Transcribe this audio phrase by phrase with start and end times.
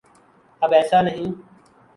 [0.61, 1.31] اب ایسا نہیں۔